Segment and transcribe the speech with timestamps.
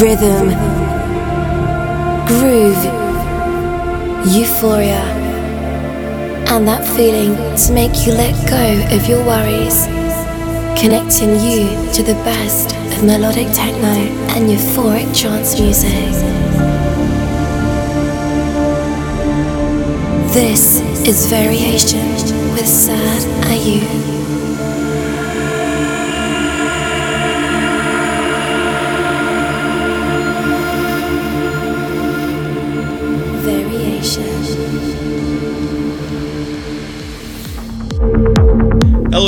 [0.00, 0.48] rhythm,
[2.26, 2.84] groove,
[4.34, 5.02] euphoria,
[6.48, 9.84] and that feeling to make you let go of your worries,
[10.80, 13.94] connecting you to the best of melodic techno
[14.34, 15.90] and euphoric trance music.
[20.32, 22.08] This is Variation
[22.54, 24.19] with Sad Ayu.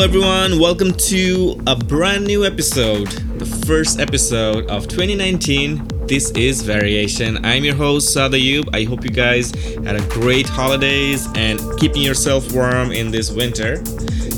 [0.02, 0.58] Hello, everyone.
[0.58, 3.06] Welcome to a brand new episode,
[3.38, 5.86] the first episode of 2019.
[6.08, 7.38] This is Variation.
[7.46, 8.68] I'm your host, Sada Yub.
[8.74, 9.52] I hope you guys
[9.84, 13.78] had a great holidays and keeping yourself warm in this winter.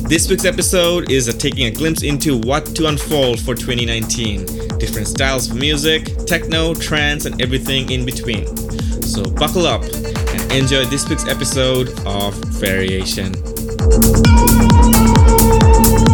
[0.07, 4.45] This week's episode is a taking a glimpse into what to unfold for 2019
[4.77, 8.55] different styles of music, techno, trance, and everything in between.
[9.01, 13.33] So, buckle up and enjoy this week's episode of Variation
[15.45, 16.14] thank you.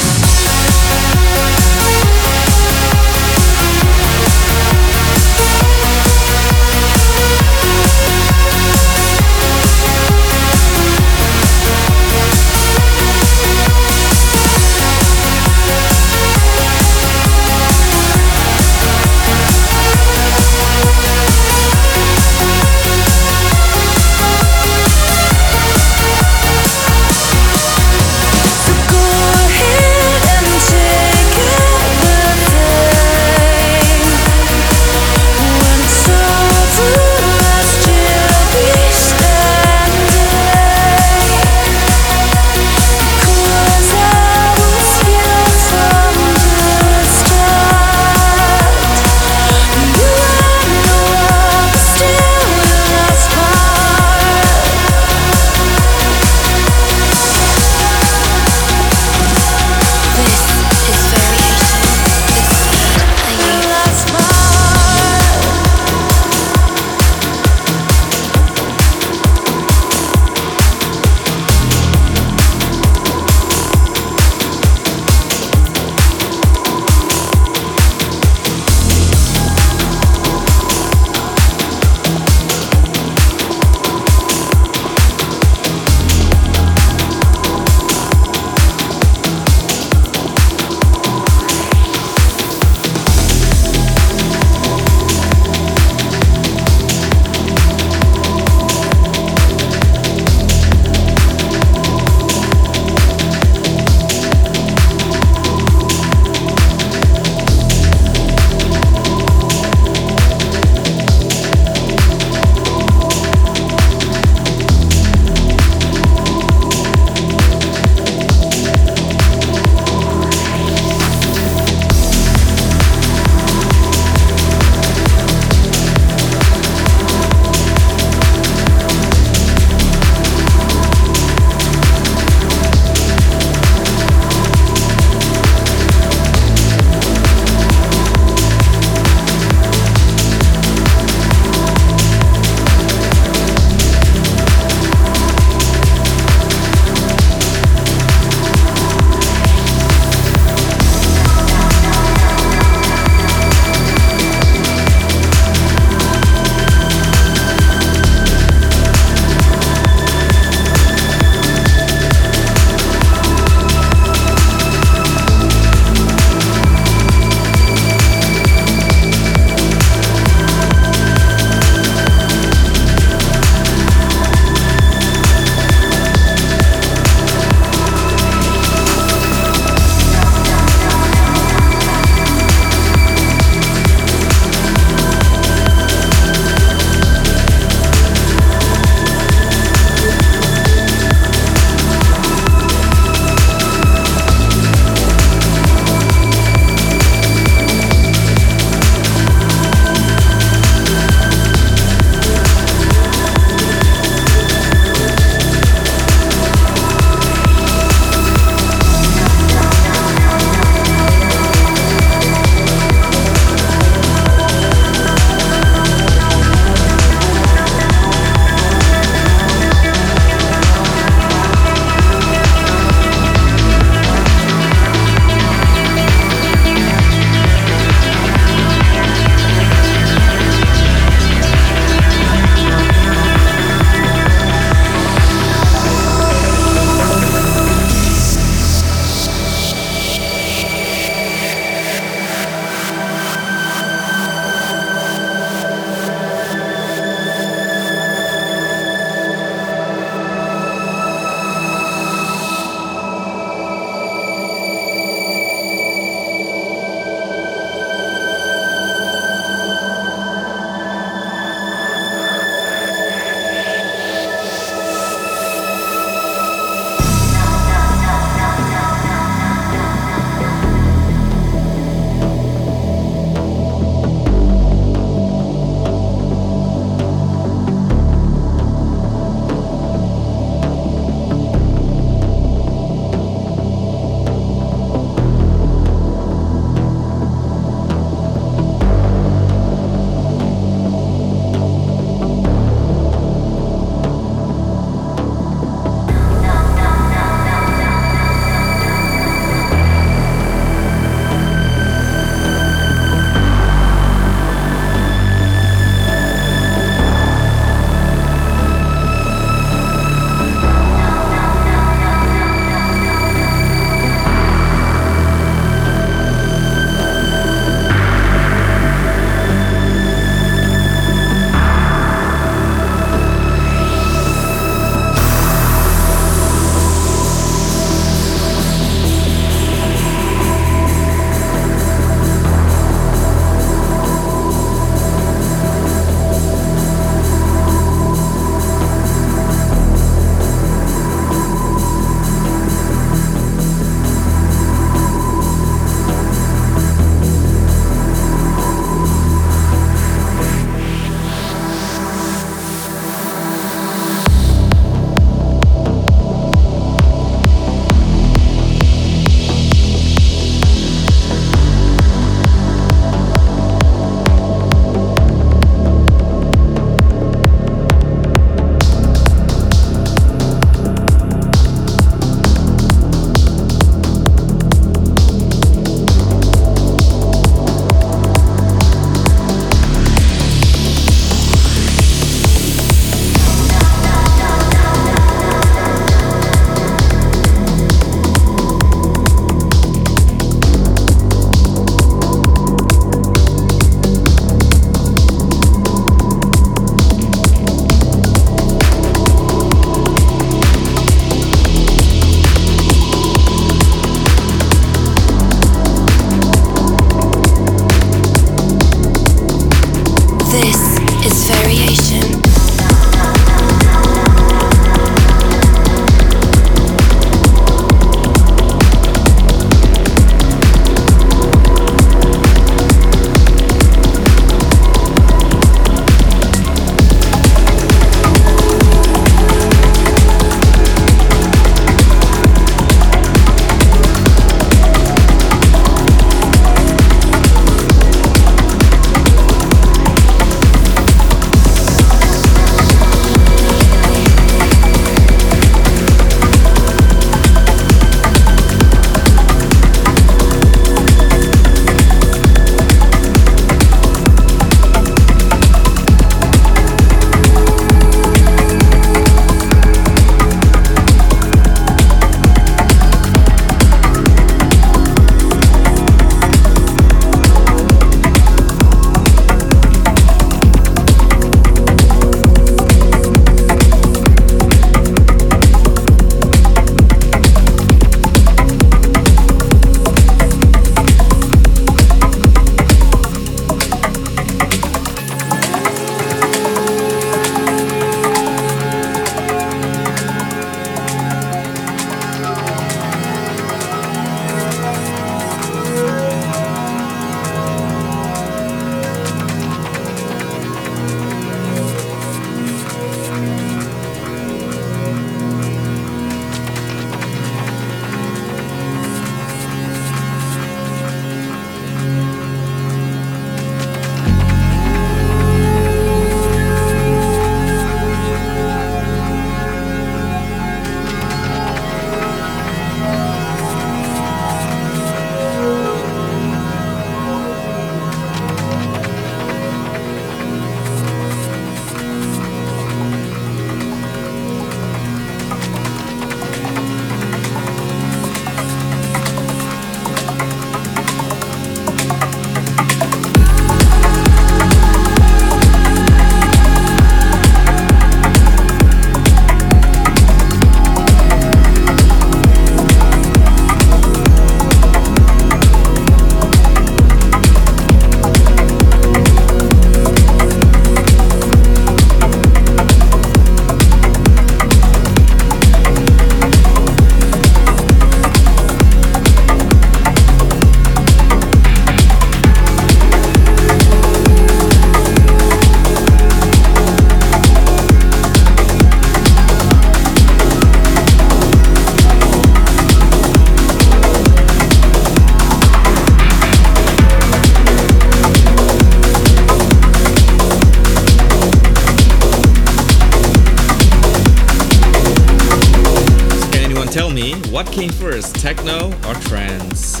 [597.76, 600.00] came first, techno or trance?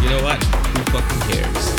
[0.00, 0.40] You know what?
[0.44, 1.74] Who fucking cares?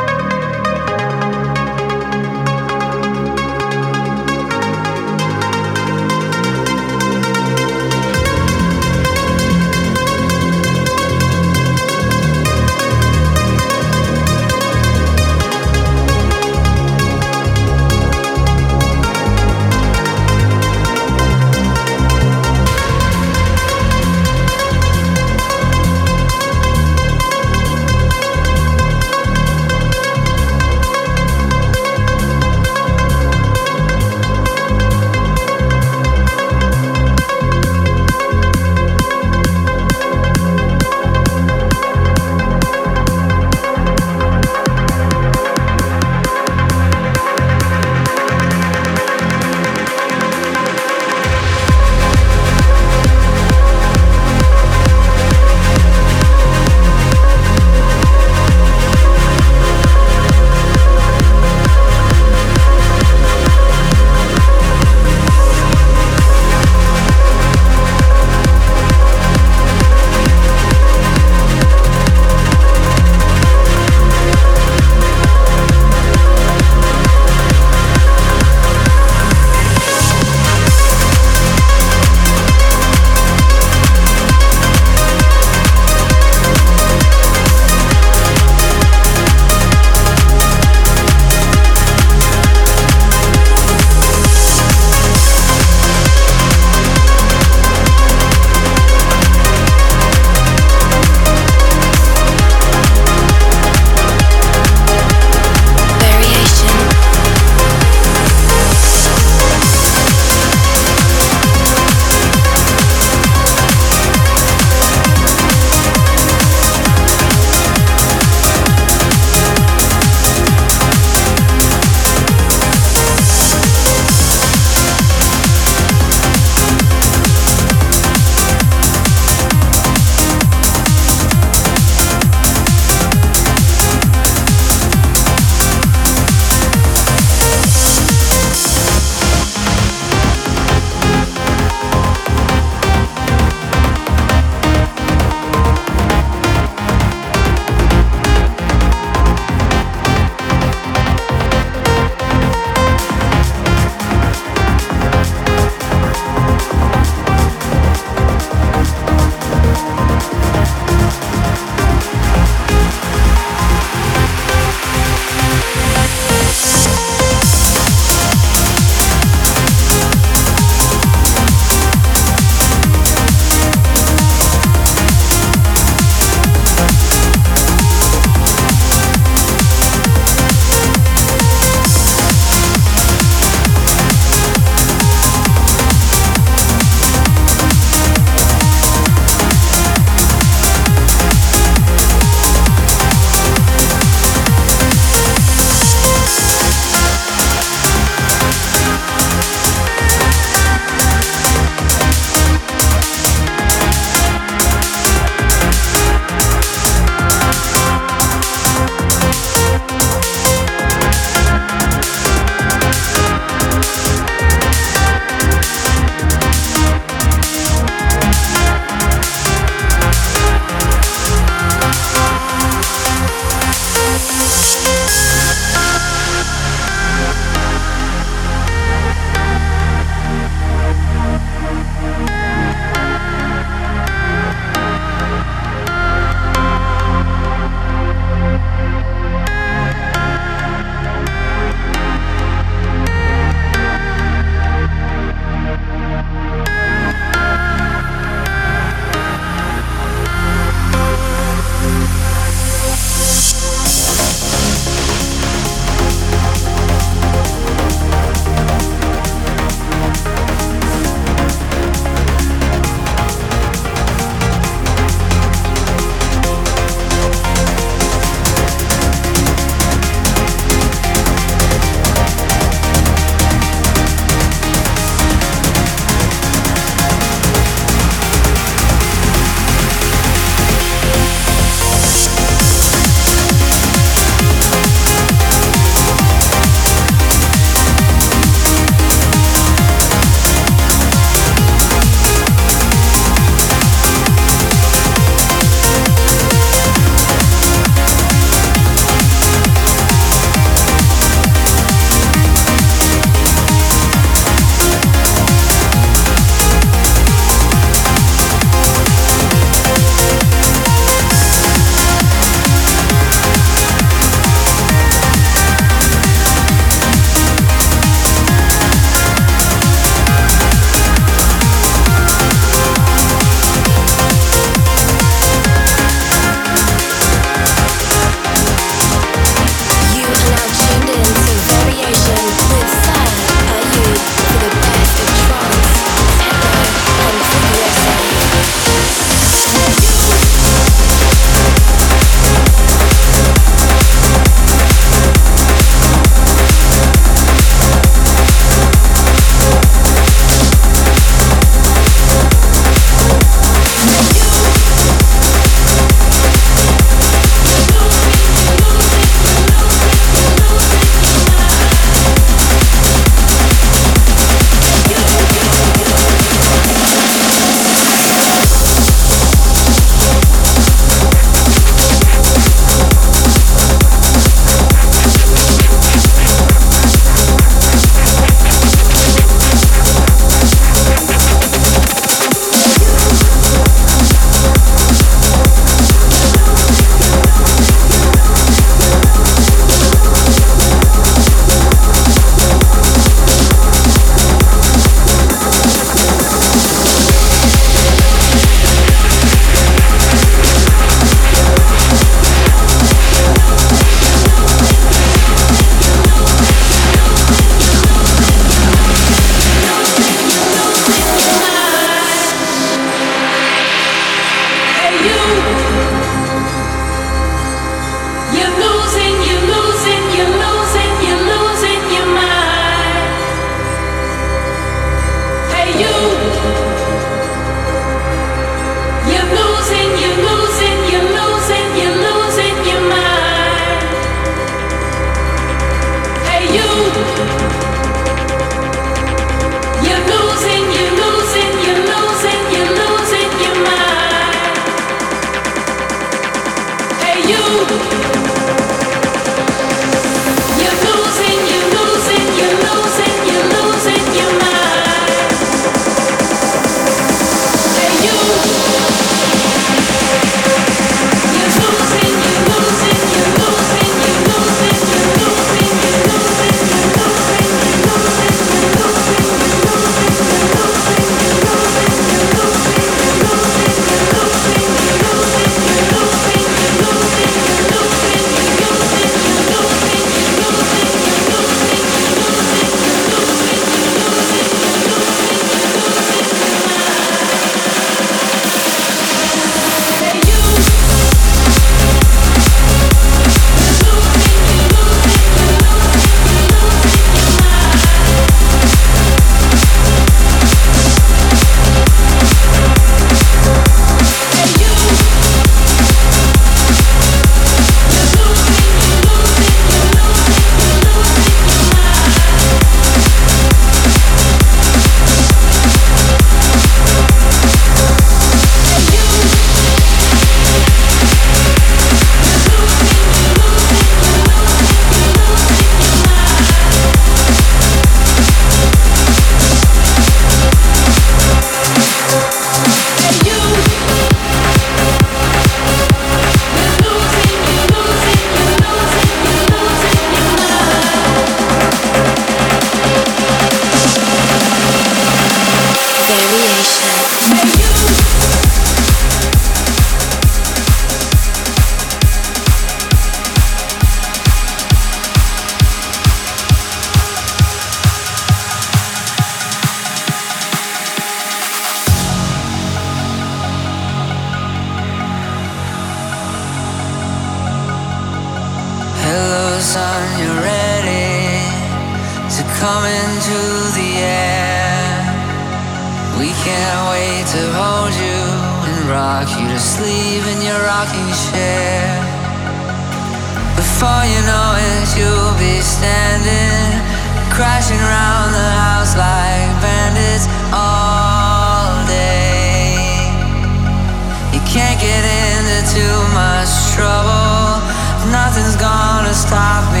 [599.51, 600.00] Stop me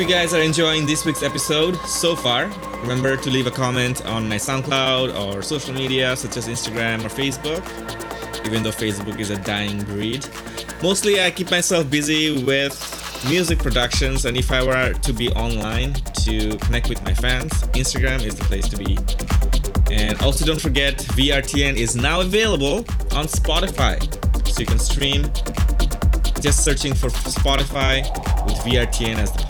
[0.00, 2.46] you guys are enjoying this week's episode so far.
[2.80, 7.10] Remember to leave a comment on my SoundCloud or social media such as Instagram or
[7.10, 7.60] Facebook,
[8.46, 10.26] even though Facebook is a dying breed.
[10.82, 12.74] Mostly, I keep myself busy with
[13.28, 15.92] music productions, and if I were to be online
[16.24, 18.96] to connect with my fans, Instagram is the place to be.
[19.94, 22.78] And also, don't forget, VRTN is now available
[23.12, 24.00] on Spotify,
[24.46, 25.24] so you can stream
[26.40, 28.00] just searching for Spotify
[28.46, 29.49] with VRTN as the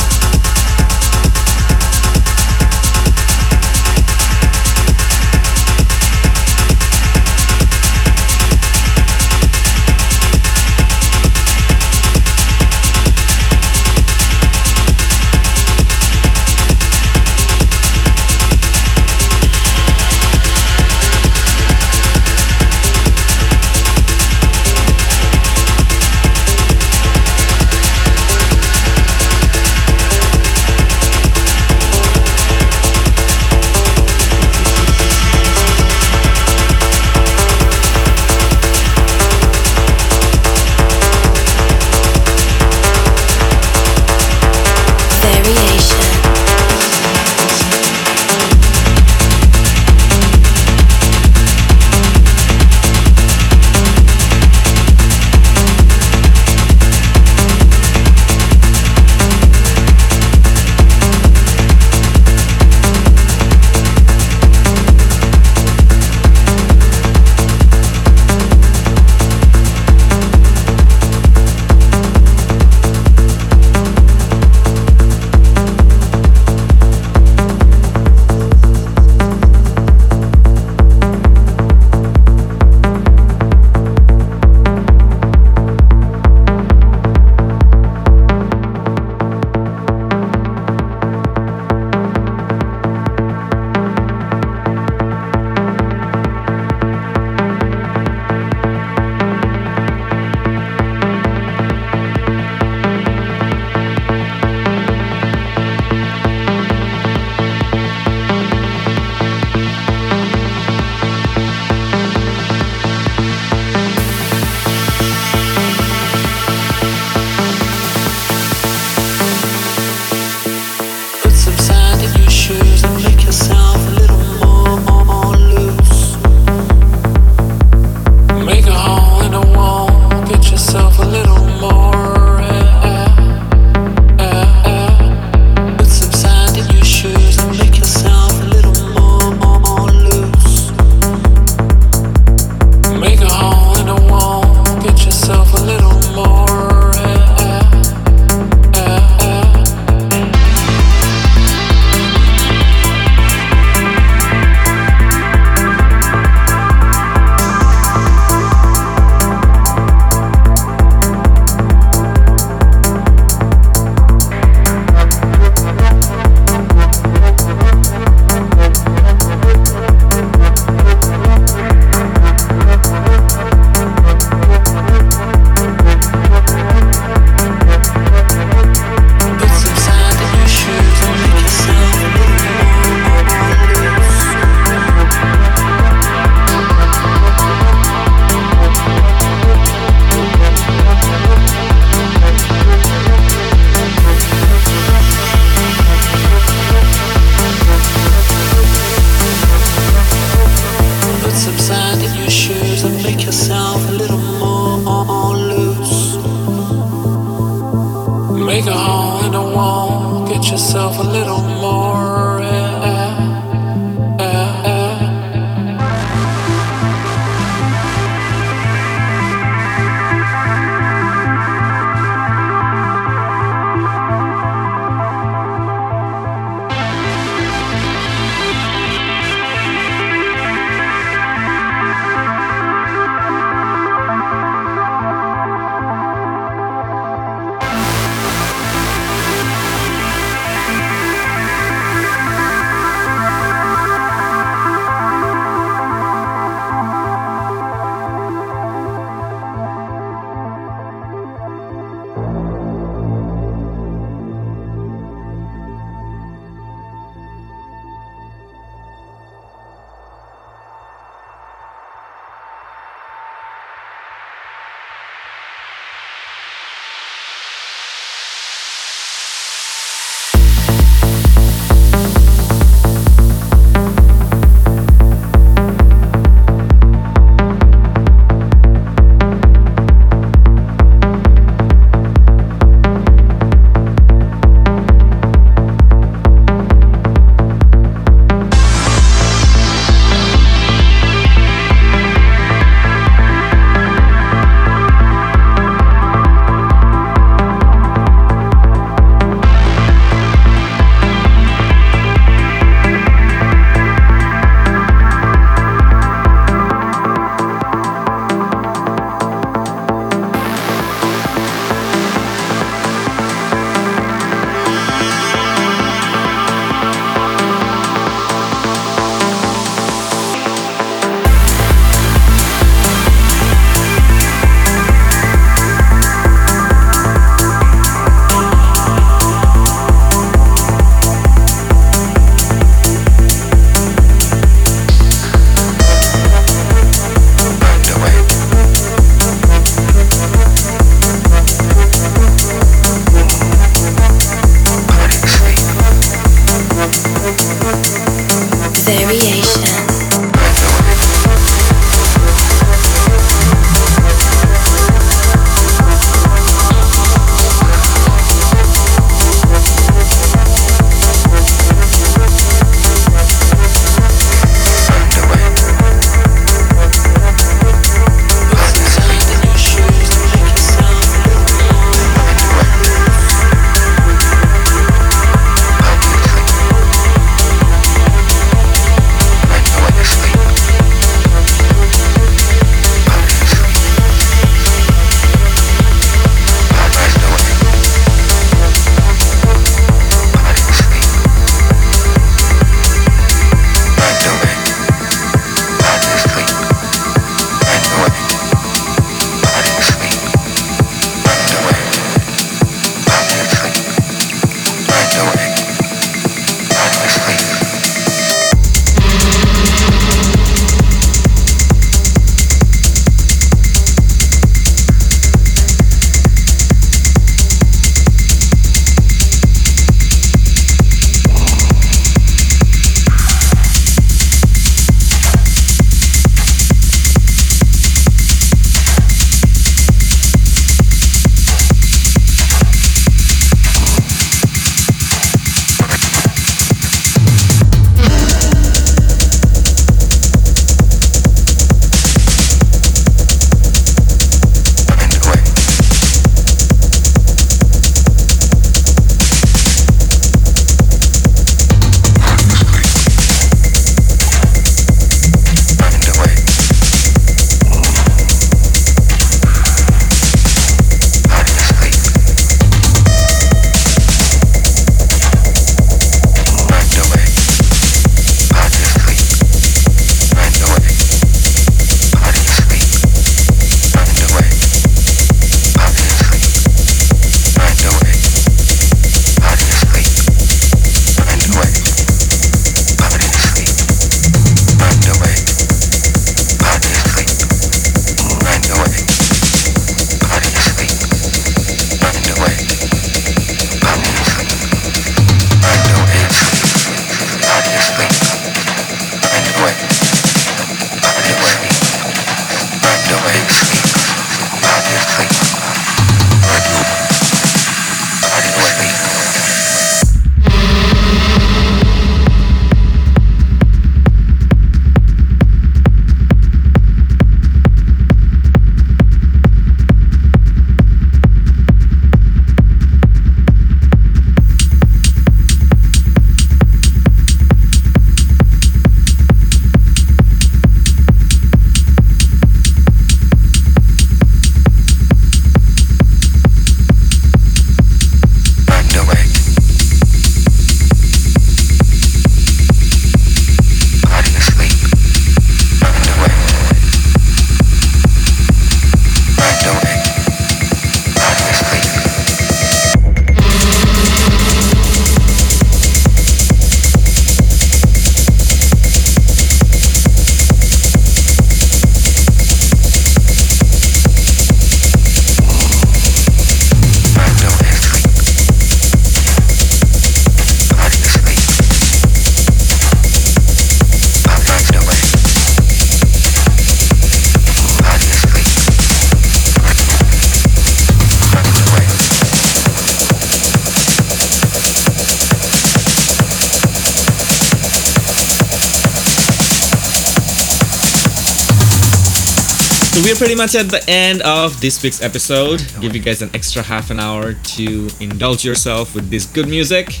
[593.20, 595.62] Pretty much at the end of this week's episode.
[595.78, 600.00] Give you guys an extra half an hour to indulge yourself with this good music.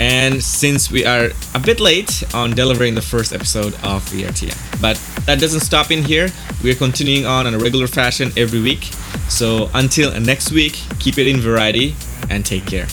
[0.00, 4.96] And since we are a bit late on delivering the first episode of VRTN, but
[5.26, 6.30] that doesn't stop in here.
[6.64, 8.84] We're continuing on in a regular fashion every week.
[9.28, 11.94] So until next week, keep it in variety
[12.30, 12.86] and take care.